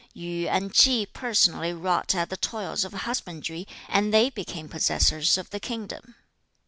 Yu 0.15 0.47
and 0.47 0.75
Chi 0.75 1.05
personally 1.13 1.71
wrought 1.71 2.15
at 2.15 2.31
the 2.31 2.35
toils 2.35 2.83
of 2.83 2.91
husbandry, 2.91 3.67
and 3.87 4.11
they 4.11 4.31
became 4.31 4.67
possessors 4.67 5.37
of 5.37 5.51
the 5.51 5.59
kingdom.' 5.59 6.15